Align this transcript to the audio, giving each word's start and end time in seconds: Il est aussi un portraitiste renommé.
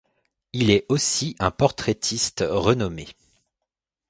Il 0.53 0.71
est 0.71 0.87
aussi 0.89 1.35
un 1.37 1.51
portraitiste 1.51 2.43
renommé. 2.49 3.05